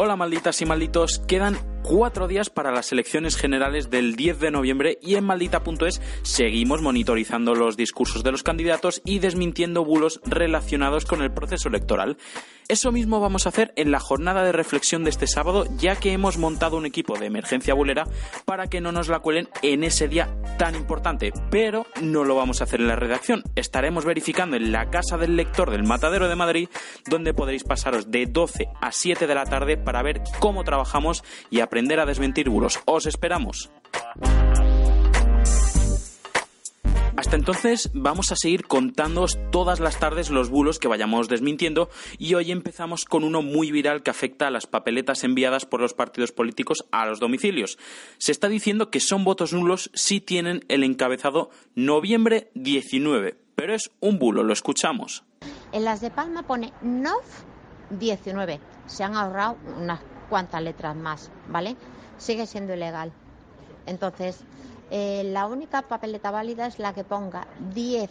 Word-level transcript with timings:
Hola 0.00 0.14
malditas 0.14 0.62
y 0.62 0.64
malditos, 0.64 1.18
quedan 1.26 1.58
cuatro 1.82 2.28
días 2.28 2.50
para 2.50 2.70
las 2.70 2.92
elecciones 2.92 3.36
generales 3.36 3.90
del 3.90 4.14
10 4.14 4.38
de 4.38 4.52
noviembre 4.52 4.96
y 5.02 5.16
en 5.16 5.24
maldita.es 5.24 6.00
seguimos 6.22 6.82
monitorizando 6.82 7.56
los 7.56 7.76
discursos 7.76 8.22
de 8.22 8.30
los 8.30 8.44
candidatos 8.44 9.02
y 9.04 9.18
desmintiendo 9.18 9.84
bulos 9.84 10.20
relacionados 10.24 11.04
con 11.04 11.20
el 11.20 11.32
proceso 11.32 11.68
electoral. 11.68 12.16
Eso 12.68 12.92
mismo 12.92 13.18
vamos 13.18 13.46
a 13.46 13.48
hacer 13.48 13.72
en 13.74 13.90
la 13.90 13.98
jornada 13.98 14.44
de 14.44 14.52
reflexión 14.52 15.02
de 15.02 15.10
este 15.10 15.26
sábado, 15.26 15.66
ya 15.78 15.96
que 15.96 16.12
hemos 16.12 16.38
montado 16.38 16.76
un 16.76 16.86
equipo 16.86 17.18
de 17.18 17.26
emergencia 17.26 17.74
bulera 17.74 18.06
para 18.44 18.68
que 18.68 18.80
no 18.80 18.92
nos 18.92 19.08
la 19.08 19.18
cuelen 19.18 19.48
en 19.62 19.82
ese 19.82 20.06
día 20.06 20.32
tan 20.58 20.74
importante. 20.74 21.32
Pero 21.50 21.86
no 22.02 22.24
lo 22.24 22.34
vamos 22.34 22.60
a 22.60 22.64
hacer 22.64 22.80
en 22.80 22.88
la 22.88 22.96
redacción. 22.96 23.42
Estaremos 23.54 24.04
verificando 24.04 24.56
en 24.56 24.72
la 24.72 24.90
casa 24.90 25.16
del 25.16 25.36
lector 25.36 25.70
del 25.70 25.84
Matadero 25.84 26.28
de 26.28 26.36
Madrid, 26.36 26.68
donde 27.06 27.32
podréis 27.32 27.64
pasaros 27.64 28.10
de 28.10 28.26
12 28.26 28.68
a 28.80 28.92
7 28.92 29.26
de 29.26 29.34
la 29.34 29.44
tarde 29.44 29.78
para 29.78 30.02
ver 30.02 30.20
cómo 30.40 30.64
trabajamos 30.64 31.24
y 31.48 31.60
aprender 31.60 32.00
a 32.00 32.06
desmentir 32.06 32.50
bulos. 32.50 32.80
Os 32.84 33.06
esperamos. 33.06 33.70
Hasta 37.18 37.34
entonces 37.34 37.90
vamos 37.94 38.30
a 38.30 38.36
seguir 38.36 38.68
contándoos 38.68 39.40
todas 39.50 39.80
las 39.80 39.98
tardes 39.98 40.30
los 40.30 40.50
bulos 40.50 40.78
que 40.78 40.86
vayamos 40.86 41.28
desmintiendo 41.28 41.90
y 42.16 42.34
hoy 42.34 42.52
empezamos 42.52 43.04
con 43.04 43.24
uno 43.24 43.42
muy 43.42 43.72
viral 43.72 44.04
que 44.04 44.10
afecta 44.10 44.46
a 44.46 44.52
las 44.52 44.68
papeletas 44.68 45.24
enviadas 45.24 45.66
por 45.66 45.80
los 45.80 45.94
partidos 45.94 46.30
políticos 46.30 46.86
a 46.92 47.06
los 47.06 47.18
domicilios. 47.18 47.76
Se 48.18 48.30
está 48.30 48.48
diciendo 48.48 48.92
que 48.92 49.00
son 49.00 49.24
votos 49.24 49.52
nulos 49.52 49.90
si 49.94 50.20
tienen 50.20 50.64
el 50.68 50.84
encabezado 50.84 51.50
noviembre 51.74 52.52
19, 52.54 53.36
pero 53.56 53.74
es 53.74 53.90
un 53.98 54.20
bulo, 54.20 54.44
lo 54.44 54.52
escuchamos. 54.52 55.24
En 55.72 55.82
las 55.82 56.00
de 56.00 56.12
Palma 56.12 56.44
pone 56.44 56.72
NOV 56.82 57.24
19. 57.98 58.60
Se 58.86 59.02
han 59.02 59.16
ahorrado 59.16 59.56
unas 59.76 59.98
cuantas 60.30 60.62
letras 60.62 60.94
más, 60.94 61.32
¿vale? 61.48 61.74
Sigue 62.16 62.46
siendo 62.46 62.74
ilegal. 62.74 63.12
Entonces, 63.86 64.44
eh, 64.90 65.22
la 65.24 65.46
única 65.46 65.82
papeleta 65.82 66.30
válida 66.30 66.66
es 66.66 66.78
la 66.78 66.94
que 66.94 67.04
ponga 67.04 67.46
10 67.74 68.10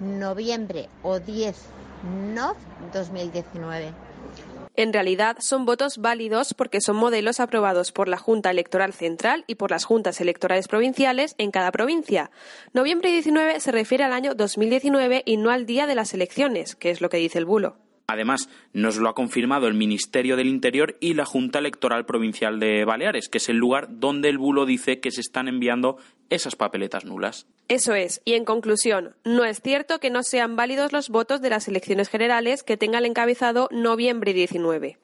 noviembre 0.00 0.88
o 1.02 1.18
10 1.18 1.56
NOV 2.34 2.56
2019. 2.92 3.92
En 4.76 4.92
realidad 4.92 5.36
son 5.40 5.66
votos 5.66 5.98
válidos 5.98 6.54
porque 6.54 6.80
son 6.80 6.96
modelos 6.96 7.40
aprobados 7.40 7.90
por 7.90 8.06
la 8.06 8.16
Junta 8.16 8.50
Electoral 8.50 8.92
Central 8.92 9.42
y 9.48 9.56
por 9.56 9.72
las 9.72 9.84
juntas 9.84 10.20
electorales 10.20 10.68
provinciales 10.68 11.34
en 11.38 11.50
cada 11.50 11.72
provincia. 11.72 12.30
Noviembre 12.72 13.10
19 13.10 13.58
se 13.58 13.72
refiere 13.72 14.04
al 14.04 14.12
año 14.12 14.34
2019 14.36 15.24
y 15.26 15.36
no 15.36 15.50
al 15.50 15.66
día 15.66 15.88
de 15.88 15.96
las 15.96 16.14
elecciones, 16.14 16.76
que 16.76 16.90
es 16.90 17.00
lo 17.00 17.08
que 17.08 17.16
dice 17.16 17.38
el 17.38 17.44
bulo. 17.44 17.76
Además, 18.10 18.48
nos 18.72 18.96
lo 18.96 19.10
ha 19.10 19.14
confirmado 19.14 19.66
el 19.66 19.74
Ministerio 19.74 20.36
del 20.36 20.48
Interior 20.48 20.96
y 20.98 21.12
la 21.12 21.26
Junta 21.26 21.58
Electoral 21.58 22.06
Provincial 22.06 22.58
de 22.58 22.86
Baleares, 22.86 23.28
que 23.28 23.36
es 23.36 23.50
el 23.50 23.58
lugar 23.58 24.00
donde 24.00 24.30
el 24.30 24.38
bulo 24.38 24.64
dice 24.64 24.98
que 24.98 25.10
se 25.10 25.20
están 25.20 25.46
enviando 25.46 25.98
esas 26.30 26.56
papeletas 26.56 27.04
nulas. 27.04 27.46
Eso 27.68 27.94
es. 27.94 28.22
Y 28.24 28.32
en 28.32 28.46
conclusión, 28.46 29.14
no 29.24 29.44
es 29.44 29.60
cierto 29.60 30.00
que 30.00 30.08
no 30.08 30.22
sean 30.22 30.56
válidos 30.56 30.94
los 30.94 31.10
votos 31.10 31.42
de 31.42 31.50
las 31.50 31.68
elecciones 31.68 32.08
generales 32.08 32.62
que 32.62 32.78
tenga 32.78 32.98
el 32.98 33.04
encabezado 33.04 33.68
noviembre 33.70 34.32
19. 34.32 34.96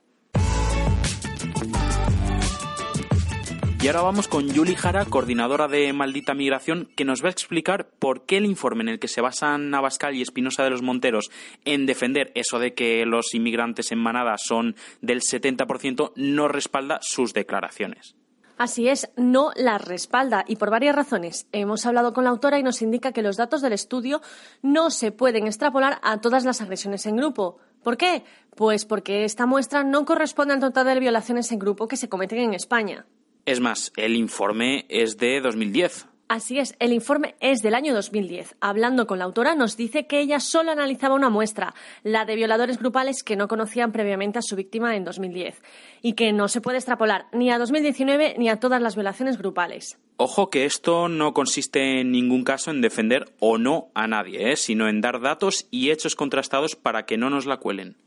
Y 3.84 3.86
ahora 3.86 4.00
vamos 4.00 4.28
con 4.28 4.48
Yuli 4.48 4.76
Jara, 4.76 5.04
coordinadora 5.04 5.68
de 5.68 5.92
Maldita 5.92 6.32
Migración, 6.32 6.88
que 6.96 7.04
nos 7.04 7.22
va 7.22 7.26
a 7.26 7.32
explicar 7.32 7.90
por 7.98 8.24
qué 8.24 8.38
el 8.38 8.46
informe 8.46 8.80
en 8.80 8.88
el 8.88 8.98
que 8.98 9.08
se 9.08 9.20
basan 9.20 9.68
Navascal 9.68 10.14
y 10.14 10.22
Espinosa 10.22 10.64
de 10.64 10.70
los 10.70 10.80
Monteros 10.80 11.30
en 11.66 11.84
defender 11.84 12.32
eso 12.34 12.58
de 12.58 12.72
que 12.72 13.04
los 13.04 13.34
inmigrantes 13.34 13.92
en 13.92 13.98
manada 13.98 14.36
son 14.38 14.74
del 15.02 15.20
70% 15.20 16.12
no 16.16 16.48
respalda 16.48 16.98
sus 17.02 17.34
declaraciones. 17.34 18.16
Así 18.56 18.88
es, 18.88 19.10
no 19.18 19.50
las 19.54 19.84
respalda 19.84 20.46
y 20.48 20.56
por 20.56 20.70
varias 20.70 20.96
razones. 20.96 21.46
Hemos 21.52 21.84
hablado 21.84 22.14
con 22.14 22.24
la 22.24 22.30
autora 22.30 22.58
y 22.58 22.62
nos 22.62 22.80
indica 22.80 23.12
que 23.12 23.20
los 23.20 23.36
datos 23.36 23.60
del 23.60 23.74
estudio 23.74 24.22
no 24.62 24.88
se 24.88 25.12
pueden 25.12 25.46
extrapolar 25.46 26.00
a 26.02 26.22
todas 26.22 26.46
las 26.46 26.62
agresiones 26.62 27.04
en 27.04 27.16
grupo. 27.16 27.58
¿Por 27.82 27.98
qué? 27.98 28.24
Pues 28.56 28.86
porque 28.86 29.26
esta 29.26 29.44
muestra 29.44 29.84
no 29.84 30.06
corresponde 30.06 30.54
al 30.54 30.60
total 30.60 30.86
de 30.86 31.00
violaciones 31.00 31.52
en 31.52 31.58
grupo 31.58 31.86
que 31.86 31.98
se 31.98 32.08
cometen 32.08 32.38
en 32.38 32.54
España. 32.54 33.04
Es 33.46 33.60
más, 33.60 33.92
el 33.96 34.16
informe 34.16 34.86
es 34.88 35.18
de 35.18 35.40
2010. 35.42 36.06
Así 36.28 36.58
es, 36.58 36.74
el 36.78 36.94
informe 36.94 37.34
es 37.40 37.60
del 37.60 37.74
año 37.74 37.92
2010. 37.92 38.56
Hablando 38.58 39.06
con 39.06 39.18
la 39.18 39.26
autora, 39.26 39.54
nos 39.54 39.76
dice 39.76 40.06
que 40.06 40.20
ella 40.20 40.40
solo 40.40 40.70
analizaba 40.70 41.14
una 41.14 41.28
muestra, 41.28 41.74
la 42.02 42.24
de 42.24 42.36
violadores 42.36 42.78
grupales 42.78 43.22
que 43.22 43.36
no 43.36 43.46
conocían 43.46 43.92
previamente 43.92 44.38
a 44.38 44.42
su 44.42 44.56
víctima 44.56 44.96
en 44.96 45.04
2010, 45.04 45.60
y 46.00 46.14
que 46.14 46.32
no 46.32 46.48
se 46.48 46.62
puede 46.62 46.78
extrapolar 46.78 47.26
ni 47.32 47.50
a 47.50 47.58
2019 47.58 48.36
ni 48.38 48.48
a 48.48 48.58
todas 48.58 48.80
las 48.80 48.94
violaciones 48.94 49.36
grupales. 49.36 49.98
Ojo 50.16 50.48
que 50.48 50.64
esto 50.64 51.08
no 51.10 51.34
consiste 51.34 52.00
en 52.00 52.12
ningún 52.12 52.44
caso 52.44 52.70
en 52.70 52.80
defender 52.80 53.26
o 53.40 53.58
no 53.58 53.90
a 53.94 54.06
nadie, 54.06 54.52
¿eh? 54.52 54.56
sino 54.56 54.88
en 54.88 55.02
dar 55.02 55.20
datos 55.20 55.66
y 55.70 55.90
hechos 55.90 56.16
contrastados 56.16 56.76
para 56.76 57.04
que 57.04 57.18
no 57.18 57.28
nos 57.28 57.44
la 57.44 57.58
cuelen. 57.58 57.98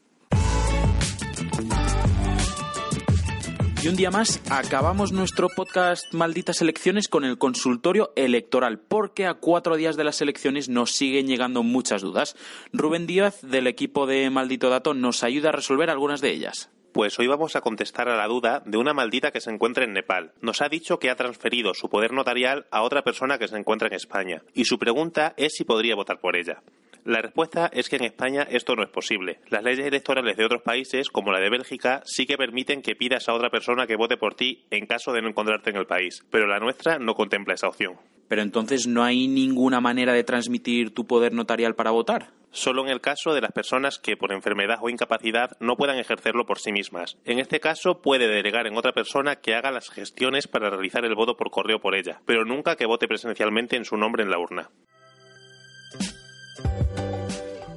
Y 3.87 3.89
un 3.89 3.95
día 3.95 4.11
más 4.11 4.41
acabamos 4.49 5.13
nuestro 5.13 5.47
podcast 5.47 6.13
Malditas 6.13 6.61
Elecciones 6.61 7.07
con 7.07 7.23
el 7.23 7.37
consultorio 7.37 8.11
electoral, 8.17 8.79
porque 8.79 9.25
a 9.25 9.35
cuatro 9.35 9.77
días 9.77 9.95
de 9.95 10.03
las 10.03 10.21
elecciones 10.21 10.67
nos 10.67 10.91
siguen 10.91 11.25
llegando 11.25 11.63
muchas 11.63 12.01
dudas. 12.01 12.35
Rubén 12.73 13.07
Díaz, 13.07 13.39
del 13.41 13.65
equipo 13.65 14.05
de 14.05 14.29
Maldito 14.29 14.69
Dato, 14.69 14.93
nos 14.93 15.23
ayuda 15.23 15.49
a 15.49 15.51
resolver 15.53 15.89
algunas 15.89 16.19
de 16.19 16.31
ellas. 16.31 16.69
Pues 16.91 17.17
hoy 17.17 17.27
vamos 17.27 17.55
a 17.55 17.61
contestar 17.61 18.09
a 18.09 18.17
la 18.17 18.27
duda 18.27 18.61
de 18.65 18.77
una 18.77 18.93
maldita 18.93 19.31
que 19.31 19.39
se 19.39 19.51
encuentra 19.51 19.85
en 19.85 19.93
Nepal. 19.93 20.33
Nos 20.41 20.61
ha 20.61 20.67
dicho 20.67 20.99
que 20.99 21.09
ha 21.09 21.15
transferido 21.15 21.73
su 21.73 21.87
poder 21.87 22.11
notarial 22.11 22.67
a 22.71 22.81
otra 22.81 23.03
persona 23.03 23.37
que 23.37 23.47
se 23.47 23.55
encuentra 23.55 23.87
en 23.87 23.93
España. 23.93 24.43
Y 24.53 24.65
su 24.65 24.77
pregunta 24.79 25.33
es 25.37 25.53
si 25.53 25.63
podría 25.63 25.95
votar 25.95 26.19
por 26.19 26.35
ella. 26.35 26.61
La 27.07 27.21
respuesta 27.21 27.69
es 27.71 27.87
que 27.87 27.95
en 27.95 28.03
España 28.03 28.45
esto 28.51 28.75
no 28.75 28.83
es 28.83 28.89
posible. 28.89 29.39
Las 29.47 29.63
leyes 29.63 29.87
electorales 29.87 30.35
de 30.35 30.43
otros 30.43 30.61
países, 30.61 31.07
como 31.07 31.31
la 31.31 31.39
de 31.39 31.49
Bélgica, 31.49 32.01
sí 32.03 32.25
que 32.25 32.35
permiten 32.35 32.81
que 32.81 32.97
pidas 32.97 33.29
a 33.29 33.33
otra 33.33 33.49
persona 33.49 33.87
que 33.87 33.95
vote 33.95 34.17
por 34.17 34.35
ti 34.35 34.65
en 34.71 34.87
caso 34.87 35.13
de 35.13 35.21
no 35.21 35.29
encontrarte 35.29 35.69
en 35.69 35.77
el 35.77 35.85
país, 35.85 36.25
pero 36.29 36.47
la 36.47 36.59
nuestra 36.59 36.99
no 36.99 37.15
contempla 37.15 37.53
esa 37.53 37.69
opción. 37.69 37.95
Pero 38.27 38.41
entonces 38.41 38.87
no 38.87 39.05
hay 39.05 39.29
ninguna 39.29 39.79
manera 39.79 40.11
de 40.11 40.25
transmitir 40.25 40.93
tu 40.93 41.07
poder 41.07 41.31
notarial 41.31 41.75
para 41.75 41.91
votar. 41.91 42.33
Solo 42.51 42.83
en 42.83 42.89
el 42.89 42.99
caso 42.99 43.33
de 43.33 43.39
las 43.39 43.53
personas 43.53 43.99
que 43.99 44.17
por 44.17 44.33
enfermedad 44.33 44.79
o 44.81 44.89
incapacidad 44.89 45.51
no 45.61 45.77
puedan 45.77 45.99
ejercerlo 45.99 46.45
por 46.45 46.59
sí 46.59 46.73
mismas. 46.73 47.17
En 47.23 47.39
este 47.39 47.61
caso 47.61 48.01
puede 48.01 48.27
delegar 48.27 48.67
en 48.67 48.75
otra 48.75 48.91
persona 48.91 49.37
que 49.37 49.55
haga 49.55 49.71
las 49.71 49.89
gestiones 49.89 50.49
para 50.49 50.69
realizar 50.69 51.05
el 51.05 51.15
voto 51.15 51.37
por 51.37 51.51
correo 51.51 51.79
por 51.79 51.95
ella, 51.95 52.19
pero 52.25 52.43
nunca 52.43 52.75
que 52.75 52.85
vote 52.85 53.07
presencialmente 53.07 53.77
en 53.77 53.85
su 53.85 53.95
nombre 53.95 54.23
en 54.23 54.29
la 54.29 54.39
urna. 54.39 54.71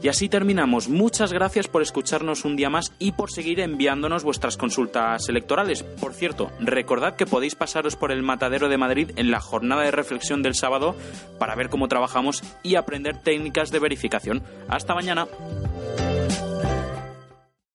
Y 0.03 0.09
así 0.09 0.29
terminamos. 0.29 0.89
Muchas 0.89 1.33
gracias 1.33 1.69
por 1.69 1.83
escucharnos 1.83 2.45
un 2.45 2.57
día 2.57 2.71
más 2.71 2.93
y 2.99 3.13
por 3.13 3.31
seguir 3.31 3.61
enviándonos 3.61 4.25
vuestras 4.25 4.57
consultas 4.57 5.29
electorales. 5.29 5.83
Por 5.83 6.15
cierto, 6.15 6.51
recordad 6.59 7.17
que 7.17 7.27
podéis 7.27 7.55
pasaros 7.55 7.97
por 7.97 8.11
el 8.11 8.23
Matadero 8.23 8.69
de 8.69 8.79
Madrid 8.79 9.11
en 9.17 9.31
la 9.31 9.41
jornada 9.41 9.83
de 9.83 9.91
reflexión 9.91 10.43
del 10.43 10.55
sábado 10.55 10.97
para 11.39 11.55
ver 11.55 11.69
cómo 11.69 11.89
trabajamos 11.89 12.43
y 12.63 12.77
aprender 12.77 13.19
técnicas 13.19 13.71
de 13.71 13.79
verificación. 13.79 14.43
Hasta 14.69 14.95
mañana. 14.95 15.27